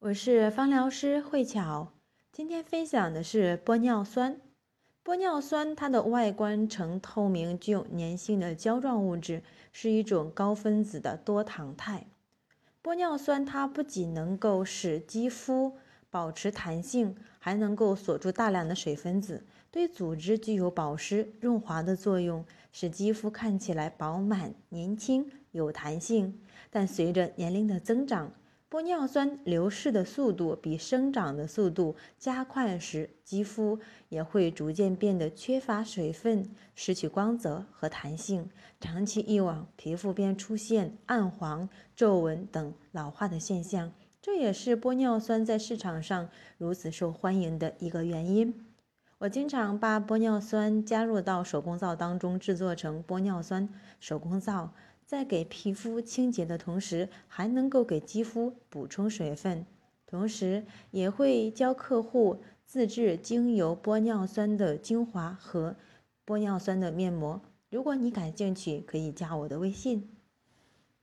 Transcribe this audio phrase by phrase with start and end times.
[0.00, 1.92] 我是芳疗师慧巧，
[2.32, 4.40] 今天分享的是玻尿酸。
[5.04, 9.42] 玻尿酸它的外观呈透明、具有粘性的胶状物质，
[9.72, 12.06] 是一种高分子的多糖肽。
[12.82, 15.76] 玻尿酸它不仅能够使肌肤
[16.08, 22.42] 保持弹性，还能够锁住大量的水分子，对组织具有保湿、润滑的作用，
[22.72, 26.40] 使肌肤看起来饱满、年轻、有弹性。
[26.70, 28.32] 但随着年龄的增长，
[28.70, 38.48] 玻尿酸流失的速度比生长的速度加快时，肌肤也会逐渐变得缺乏水分，失去光泽和弹性。
[38.78, 43.90] 长期以往，皮肤便出现暗黄、皱纹等老化的现象。
[44.22, 48.66] 这也是玻尿酸在市场上如此受欢迎的一个原因。
[49.18, 53.68] 我经常把玻尿酸加入到手工皂当中，制作成玻尿酸
[53.98, 54.72] 手工皂。
[55.10, 59.66] 在给皮肤清洁的同时，还能够给肌肤补充水分，
[60.06, 65.74] 同时也会教客户自制精油玻尿酸的精华和
[66.24, 67.42] 玻尿酸的面膜。
[67.70, 70.08] 如果你感兴趣，可以加我的微信。